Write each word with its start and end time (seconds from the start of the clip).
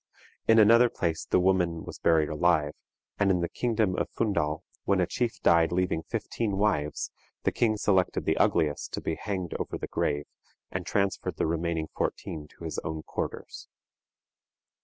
In 0.47 0.57
another 0.57 0.89
place 0.89 1.27
the 1.29 1.39
woman 1.39 1.83
was 1.83 1.99
buried 1.99 2.29
alive; 2.29 2.73
and 3.19 3.29
in 3.29 3.41
the 3.41 3.47
kingdom 3.47 3.95
of 3.95 4.09
Fundal, 4.09 4.63
when 4.83 4.99
a 4.99 5.05
chief 5.05 5.39
died 5.43 5.71
leaving 5.71 6.01
fifteen 6.01 6.57
wives, 6.57 7.11
the 7.43 7.51
king 7.51 7.77
selected 7.77 8.25
the 8.25 8.37
ugliest 8.37 8.93
to 8.93 8.99
be 9.01 9.13
hanged 9.13 9.53
over 9.59 9.77
the 9.77 9.85
grave, 9.85 10.25
and 10.71 10.87
transferred 10.87 11.35
the 11.37 11.45
remaining 11.45 11.87
fourteen 11.95 12.47
to 12.47 12.63
his 12.63 12.79
own 12.79 13.03
quarters. 13.03 13.67